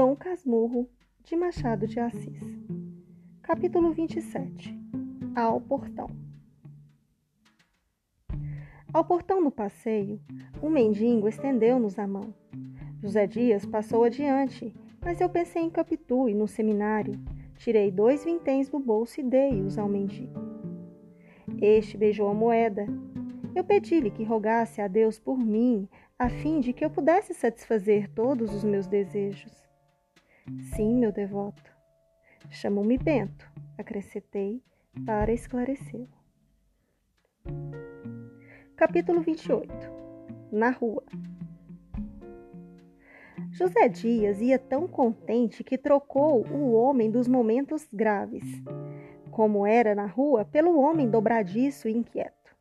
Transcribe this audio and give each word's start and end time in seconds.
Dom 0.00 0.16
Casmurro 0.16 0.88
de 1.22 1.36
Machado 1.36 1.86
de 1.86 2.00
Assis. 2.00 2.40
Capítulo 3.42 3.92
27 3.92 4.74
Ao 5.36 5.60
Portão 5.60 6.08
Ao 8.94 9.04
portão 9.04 9.44
do 9.44 9.50
passeio, 9.50 10.18
um 10.62 10.70
mendigo 10.70 11.28
estendeu-nos 11.28 11.98
a 11.98 12.06
mão. 12.06 12.32
José 13.02 13.26
Dias 13.26 13.66
passou 13.66 14.02
adiante, 14.04 14.74
mas 15.02 15.20
eu 15.20 15.28
pensei 15.28 15.60
em 15.60 15.68
Capitu 15.68 16.30
e 16.30 16.34
no 16.34 16.48
seminário. 16.48 17.20
Tirei 17.58 17.90
dois 17.90 18.24
vinténs 18.24 18.70
do 18.70 18.78
bolso 18.78 19.20
e 19.20 19.22
dei-os 19.22 19.76
ao 19.76 19.86
mendigo. 19.86 20.40
Este 21.60 21.98
beijou 21.98 22.26
a 22.30 22.32
moeda. 22.32 22.86
Eu 23.54 23.62
pedi-lhe 23.62 24.10
que 24.10 24.24
rogasse 24.24 24.80
a 24.80 24.88
Deus 24.88 25.18
por 25.18 25.36
mim, 25.36 25.86
a 26.18 26.30
fim 26.30 26.58
de 26.58 26.72
que 26.72 26.82
eu 26.82 26.88
pudesse 26.88 27.34
satisfazer 27.34 28.08
todos 28.14 28.54
os 28.54 28.64
meus 28.64 28.86
desejos. 28.86 29.68
Sim, 30.74 30.98
meu 30.98 31.12
devoto. 31.12 31.70
Chamou-me 32.50 32.98
Bento, 32.98 33.50
acrescentei 33.78 34.62
para 35.06 35.32
esclarecê-lo. 35.32 36.08
Capítulo 38.76 39.20
28 39.20 39.72
Na 40.50 40.70
rua 40.70 41.04
José 43.50 43.88
Dias 43.88 44.40
ia 44.40 44.58
tão 44.58 44.88
contente 44.88 45.62
que 45.62 45.76
trocou 45.76 46.46
o 46.46 46.72
homem 46.72 47.10
dos 47.10 47.28
momentos 47.28 47.86
graves, 47.92 48.44
como 49.30 49.66
era 49.66 49.94
na 49.94 50.06
rua, 50.06 50.44
pelo 50.44 50.78
homem 50.78 51.10
dobradiço 51.10 51.88
e 51.88 51.92
inquieto. 51.92 52.56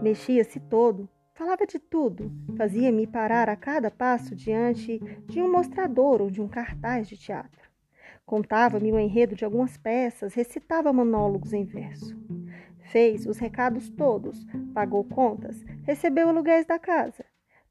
Mexia-se 0.00 0.58
todo, 0.60 1.08
falava 1.40 1.66
de 1.66 1.78
tudo, 1.78 2.30
fazia-me 2.54 3.06
parar 3.06 3.48
a 3.48 3.56
cada 3.56 3.90
passo 3.90 4.36
diante 4.36 4.98
de 5.24 5.40
um 5.40 5.50
mostrador 5.50 6.20
ou 6.20 6.30
de 6.30 6.38
um 6.38 6.46
cartaz 6.46 7.08
de 7.08 7.16
teatro. 7.16 7.70
Contava-me 8.26 8.92
o 8.92 8.98
enredo 8.98 9.34
de 9.34 9.42
algumas 9.42 9.74
peças, 9.78 10.34
recitava 10.34 10.92
monólogos 10.92 11.54
em 11.54 11.64
verso. 11.64 12.14
Fez 12.92 13.24
os 13.24 13.38
recados 13.38 13.88
todos, 13.88 14.44
pagou 14.74 15.02
contas, 15.02 15.64
recebeu 15.84 16.28
aluguéis 16.28 16.66
da 16.66 16.78
casa. 16.78 17.24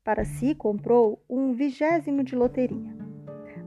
Para 0.03 0.25
si 0.25 0.56
comprou 0.56 1.23
um 1.30 1.53
vigésimo 1.53 2.23
de 2.23 2.36
loteria. 2.36 2.97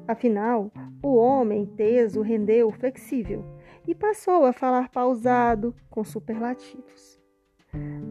Afinal, 0.08 0.72
o 1.00 1.14
homem 1.14 1.64
teso 1.64 2.22
rendeu 2.22 2.72
flexível 2.72 3.44
e 3.86 3.94
passou 3.94 4.46
a 4.46 4.52
falar 4.52 4.88
pausado, 4.88 5.72
com 5.88 6.02
superlativos. 6.02 7.21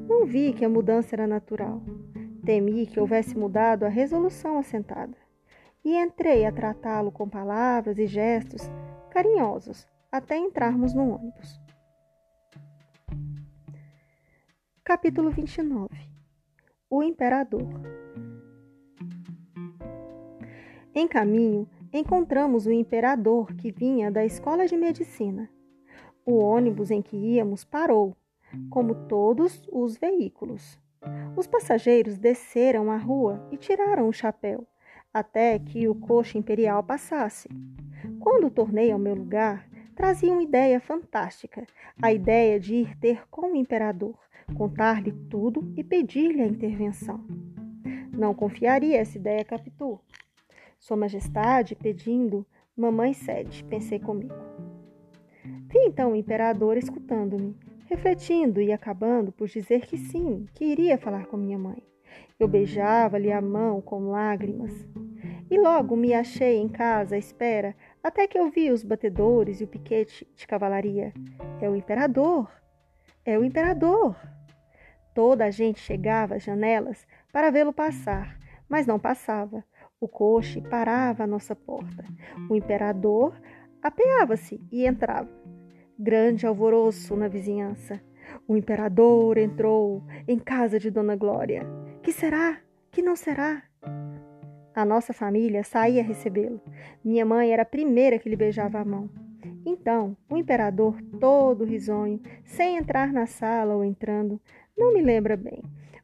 Não 0.08 0.26
vi 0.26 0.54
que 0.54 0.66
a 0.66 0.70
mudança 0.70 1.16
era 1.16 1.26
natural. 1.26 1.81
Temi 2.45 2.86
que 2.86 3.00
houvesse 3.00 3.38
mudado 3.38 3.86
a 3.86 3.90
resolução 3.90 4.58
assentada 4.58 5.18
e 5.84 5.95
entrei 5.95 6.45
a 6.45 6.52
tratá-lo 6.52 7.12
com 7.12 7.28
palavras 7.28 7.98
e 7.98 8.06
gestos 8.06 8.62
carinhosos 9.09 9.88
até 10.12 10.38
entrarmos 10.38 10.94
no 10.94 11.16
ônibus. 11.16 11.59
Capítulo 14.84 15.31
29 15.31 15.90
O 16.90 17.02
Imperador 17.02 17.68
Em 20.94 21.08
caminho, 21.08 21.68
encontramos 21.94 22.66
o 22.66 22.72
imperador 22.72 23.53
que 23.56 23.72
vinha 23.72 24.12
da 24.12 24.25
escola 24.25 24.68
de 24.68 24.75
medicina. 24.75 25.50
O 26.25 26.38
ônibus 26.38 26.92
em 26.92 27.02
que 27.02 27.16
íamos 27.16 27.64
parou, 27.64 28.16
como 28.69 29.07
todos 29.07 29.67
os 29.71 29.97
veículos. 29.97 30.80
Os 31.35 31.47
passageiros 31.47 32.17
desceram 32.17 32.91
a 32.91 32.97
rua 32.97 33.47
e 33.52 33.57
tiraram 33.57 34.07
o 34.07 34.13
chapéu 34.13 34.67
até 35.13 35.59
que 35.59 35.88
o 35.88 35.95
coche 35.95 36.38
imperial 36.38 36.83
passasse. 36.83 37.49
Quando 38.19 38.50
tornei 38.50 38.91
ao 38.91 39.00
meu 39.00 39.16
lugar, 39.16 39.67
trazia 39.95 40.31
uma 40.31 40.44
ideia 40.44 40.79
fantástica, 40.79 41.66
a 42.01 42.13
ideia 42.13 42.59
de 42.59 42.75
ir 42.75 42.97
ter 42.97 43.28
com 43.29 43.51
o 43.51 43.56
imperador, 43.56 44.17
contar-lhe 44.56 45.11
tudo 45.29 45.72
e 45.75 45.84
pedir-lhe 45.84 46.41
a 46.41 46.47
intervenção. 46.47 47.25
Não 48.11 48.34
confiaria 48.34 49.00
essa 49.00 49.17
ideia 49.17 49.41
a 49.41 49.45
Capitu. 49.45 50.00
Sua 50.79 50.97
Majestade 50.97 51.75
pedindo, 51.75 52.45
mamãe 52.75 53.13
cede, 53.13 53.63
pensei 53.66 54.00
comigo. 54.00 54.34
Vi 55.44 55.79
então 55.79 56.11
o 56.11 56.16
imperador 56.16 56.78
escutando-me, 56.78 57.56
refletindo 57.91 58.62
e 58.62 58.72
acabando 58.72 59.34
por 59.34 59.50
dizer 59.50 59.81
que 59.81 59.97
sim, 59.97 60.46
que 60.53 60.63
iria 60.63 60.97
falar 60.97 61.25
com 61.25 61.35
minha 61.35 61.59
mãe. 61.59 61.84
Eu 62.40 62.47
beijava-lhe 62.47 63.34
a 63.34 63.41
mão 63.41 63.81
com 63.81 64.09
lágrimas. 64.09 64.72
E 65.50 65.59
logo 65.59 65.97
me 65.97 66.13
achei 66.13 66.57
em 66.57 66.69
casa 66.69 67.16
à 67.16 67.18
espera, 67.18 67.75
até 68.02 68.25
que 68.28 68.40
eu 68.40 68.50
vi 68.50 68.72
os 68.72 68.81
batedores 68.81 69.59
e 69.59 69.66
o 69.66 69.68
piquete 69.68 70.25
de 70.38 70.47
cavalaria. 70.47 71.13
É 71.59 71.69
o 71.69 71.75
imperador! 71.75 72.50
É 73.25 73.38
o 73.38 73.44
imperador! 73.44 74.16
Toda 75.13 75.44
a 75.44 75.52
gente 75.52 75.81
chegava 75.81 76.35
às 76.35 76.44
janelas 76.44 77.06
para 77.34 77.52
vê-lo 77.52 77.73
passar, 77.73 78.40
mas 78.69 78.88
não 78.88 78.97
passava. 78.97 79.66
O 80.00 80.08
coche 80.08 80.62
parava 80.62 81.25
à 81.25 81.28
nossa 81.28 81.53
porta. 81.53 82.06
O 82.50 82.56
imperador 82.56 83.35
apeava-se 83.84 84.62
e 84.72 84.85
entrava. 84.88 85.41
Grande 86.03 86.47
alvoroço 86.47 87.16
na 87.16 87.28
vizinhança. 87.28 88.01
O 88.47 88.57
imperador 88.57 89.38
entrou 89.38 90.01
em 90.28 90.39
casa 90.39 90.79
de 90.79 90.89
Dona 90.89 91.16
Glória. 91.16 91.63
Que 92.01 92.12
será? 92.12 92.57
Que 92.89 93.03
não 93.03 93.16
será? 93.16 93.62
A 94.73 94.84
nossa 94.84 95.13
família 95.13 95.63
saía 95.63 96.01
recebê-lo. 96.01 96.59
Minha 97.06 97.23
mãe 97.23 97.53
era 97.53 97.61
a 97.61 97.66
primeira 97.66 98.17
que 98.17 98.28
lhe 98.28 98.35
beijava 98.35 98.79
a 98.79 98.84
mão. 98.84 99.11
Então, 99.63 100.17
o 100.28 100.35
imperador, 100.35 101.00
todo 101.19 101.63
risonho, 101.63 102.19
sem 102.45 102.78
entrar 102.78 103.13
na 103.13 103.28
sala 103.28 103.75
ou 103.75 103.85
entrando, 103.85 104.41
não 104.75 104.95
me 104.95 105.03
lembra 105.03 105.38
bem. 105.38 105.61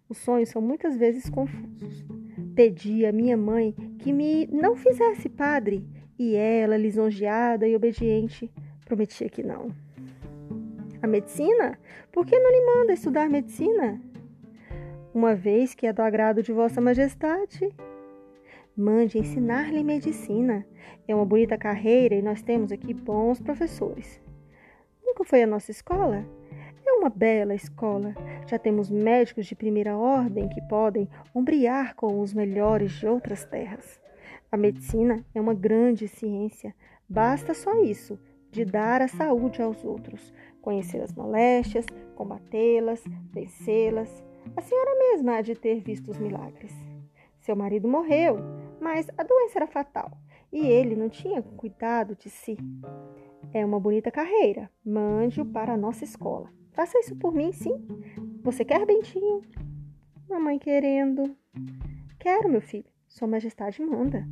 Os 0.08 0.20
sonhos 0.20 0.50
são 0.50 0.62
muitas 0.62 0.96
vezes 0.96 1.28
confusos. 1.28 2.06
Pedi 2.54 3.04
a 3.04 3.12
minha 3.12 3.36
mãe 3.36 3.74
que 3.98 4.14
me 4.14 4.46
não 4.46 4.76
fizesse 4.76 5.28
padre, 5.28 5.84
e 6.20 6.36
ela, 6.36 6.78
lisonjeada 6.78 7.68
e 7.68 7.76
obediente, 7.76 8.52
prometia 8.86 9.28
que 9.28 9.42
não. 9.42 9.87
A 11.00 11.06
medicina? 11.06 11.78
Por 12.12 12.26
que 12.26 12.38
não 12.40 12.52
lhe 12.52 12.66
manda 12.66 12.94
estudar 12.94 13.30
medicina? 13.30 14.02
Uma 15.14 15.36
vez 15.36 15.76
que 15.76 15.86
é 15.86 15.94
do 15.94 16.02
agrado 16.02 16.42
de 16.42 16.52
Vossa 16.52 16.82
Majestade, 16.82 17.70
mande 18.76 19.20
ensinar-lhe 19.20 19.84
medicina. 19.84 20.66
É 21.08 21.14
uma 21.14 21.26
bonita 21.26 21.56
carreira 21.56 22.16
e 22.16 22.22
nós 22.22 22.42
temos 22.42 22.72
aqui 22.72 22.96
bons 22.96 23.40
professores. 23.40 24.20
Nunca 25.06 25.24
foi 25.24 25.44
a 25.44 25.48
nossa 25.48 25.70
escola? 25.70 26.26
É 26.84 26.92
uma 26.94 27.10
bela 27.10 27.54
escola. 27.54 28.16
Já 28.48 28.58
temos 28.58 28.90
médicos 28.90 29.46
de 29.46 29.56
primeira 29.56 29.96
ordem 29.96 30.50
que 30.50 30.62
podem 30.64 31.08
ombrear 31.34 31.96
com 31.96 32.20
os 32.20 32.34
melhores 32.34 32.92
de 32.94 33.06
outras 33.06 33.46
terras. 33.46 34.02
A 34.52 34.58
medicina 34.58 35.24
é 35.36 35.40
uma 35.40 35.54
grande 35.54 36.08
ciência. 36.08 36.74
Basta 37.08 37.54
só 37.54 37.84
isso, 37.84 38.20
de 38.52 38.66
dar 38.66 39.02
a 39.02 39.08
saúde 39.08 39.62
aos 39.62 39.86
outros 39.86 40.34
conhecer 40.68 41.02
as 41.02 41.14
moléstias, 41.14 41.86
combatê-las, 42.14 43.02
vencê-las. 43.32 44.22
A 44.54 44.62
senhora 44.62 45.00
mesma 45.00 45.38
há 45.38 45.42
de 45.42 45.56
ter 45.56 45.80
visto 45.80 46.12
os 46.12 46.18
milagres. 46.18 46.74
Seu 47.40 47.56
marido 47.56 47.88
morreu, 47.88 48.36
mas 48.82 49.08
a 49.18 49.24
doença 49.24 49.60
era 49.60 49.66
fatal 49.66 50.12
e 50.52 50.68
ele 50.68 50.94
não 50.94 51.08
tinha 51.08 51.42
cuidado 51.42 52.18
de 52.18 52.30
si. 52.30 52.58
É 53.54 53.66
uma 53.66 53.80
bonita 53.80 54.12
carreira. 54.12 54.70
Mande-o 54.86 55.46
para 55.46 55.72
a 55.72 55.78
nossa 55.78 56.04
escola. 56.04 56.52
Faça 56.74 57.00
isso 57.00 57.16
por 57.16 57.34
mim, 57.34 57.54
sim. 57.54 57.88
Você 58.44 58.66
quer, 58.66 58.86
Bentinho? 58.86 59.44
Mamãe 60.28 60.60
querendo. 60.60 61.34
Quero, 62.20 62.50
meu 62.50 62.60
filho. 62.60 62.92
Sua 63.08 63.26
Majestade 63.26 63.82
manda. 63.82 64.28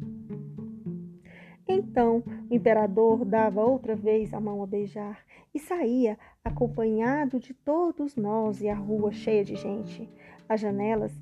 Então 1.95 2.21
o 2.51 2.53
imperador 2.53 3.23
dava 3.23 3.63
outra 3.63 3.95
vez 3.95 4.33
a 4.33 4.39
mão 4.41 4.61
a 4.61 4.67
beijar 4.67 5.25
e 5.53 5.59
saía 5.59 6.19
acompanhado 6.43 7.39
de 7.39 7.53
todos 7.53 8.17
nós 8.17 8.59
e 8.59 8.67
a 8.67 8.75
rua 8.75 9.13
cheia 9.13 9.45
de 9.45 9.55
gente, 9.55 10.09
as 10.49 10.59
janelas 10.59 11.13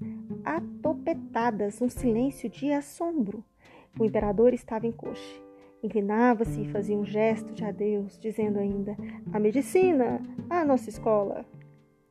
atopetadas, 0.43 1.79
um 1.79 1.87
silêncio 1.87 2.49
de 2.49 2.71
assombro. 2.71 3.43
O 3.99 4.03
imperador 4.03 4.51
estava 4.51 4.87
em 4.87 4.91
coche. 4.91 5.43
Inclinava-se 5.83 6.63
e 6.63 6.69
fazia 6.69 6.97
um 6.97 7.05
gesto 7.05 7.53
de 7.53 7.63
adeus, 7.63 8.17
dizendo 8.17 8.57
ainda: 8.57 8.97
A 9.31 9.39
medicina, 9.39 10.19
a 10.49 10.65
nossa 10.65 10.89
escola. 10.89 11.45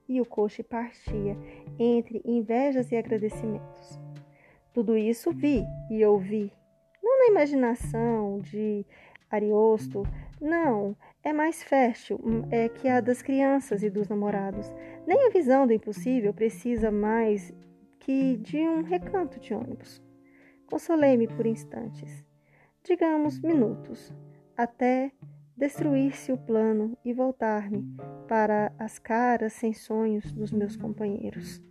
E 0.08 0.20
o 0.20 0.24
coche 0.24 0.62
partia 0.62 1.36
entre 1.80 2.22
invejas 2.24 2.92
e 2.92 2.96
agradecimentos. 2.96 3.98
Tudo 4.72 4.96
isso 4.96 5.32
vi 5.32 5.64
e 5.90 6.04
ouvi 6.04 6.52
na 7.22 7.28
imaginação 7.28 8.40
de 8.40 8.84
Ariosto, 9.30 10.02
não, 10.40 10.96
é 11.22 11.32
mais 11.32 11.62
fértil 11.62 12.20
hum, 12.22 12.42
é 12.50 12.68
que 12.68 12.88
a 12.88 13.00
das 13.00 13.22
crianças 13.22 13.82
e 13.84 13.90
dos 13.90 14.08
namorados. 14.08 14.66
Nem 15.06 15.26
a 15.26 15.30
visão 15.30 15.66
do 15.66 15.72
impossível 15.72 16.34
precisa 16.34 16.90
mais 16.90 17.52
que 18.00 18.36
de 18.38 18.58
um 18.58 18.82
recanto 18.82 19.38
de 19.38 19.54
ônibus. 19.54 20.02
Consolei-me 20.66 21.28
por 21.28 21.46
instantes. 21.46 22.24
digamos 22.84 23.38
minutos, 23.38 24.12
até 24.56 25.12
destruir-se 25.56 26.32
o 26.32 26.36
plano 26.36 26.98
e 27.04 27.12
voltar-me 27.12 27.84
para 28.26 28.72
as 28.76 28.98
caras 28.98 29.52
sem 29.52 29.72
sonhos 29.72 30.32
dos 30.32 30.50
meus 30.50 30.76
companheiros. 30.76 31.62